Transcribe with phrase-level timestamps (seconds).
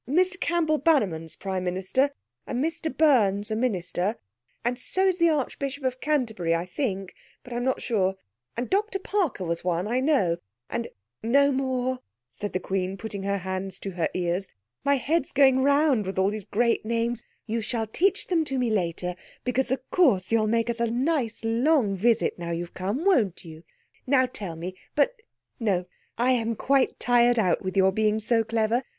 [0.09, 2.09] "Mr Campbell Bannerman's Prime Minister
[2.47, 4.15] and Mr Burns a Minister,
[4.65, 9.43] and so is the Archbishop of Canterbury, I think, but I'm not sure—and Dr Parker
[9.45, 10.37] was one, I know,
[10.71, 10.87] and—"
[11.21, 11.99] "No more,"
[12.31, 14.49] said the Queen, putting her hands to her ears.
[14.83, 17.23] "My head's going round with all those great names.
[17.45, 21.95] You shall teach them to me later—because of course you'll make us a nice long
[21.95, 23.61] visit now you have come, won't you?
[24.07, 25.13] Now tell me—but
[25.59, 25.85] no,
[26.17, 28.81] I am quite tired out with your being so clever.